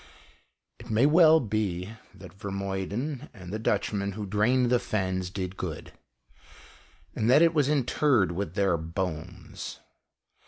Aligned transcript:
It 0.79 0.89
may 0.89 1.05
well 1.05 1.39
be 1.39 1.91
that 2.15 2.33
Vermuyden 2.33 3.29
and 3.35 3.53
the 3.53 3.59
Dutchmen 3.59 4.13
who 4.13 4.25
drained 4.25 4.71
the 4.71 4.79
fens 4.79 5.29
did 5.29 5.57
good, 5.57 5.91
and 7.15 7.29
that 7.29 7.43
it 7.43 7.53
was 7.53 7.69
interred 7.69 8.31
with 8.31 8.55
their 8.55 8.77
bones. 8.77 9.79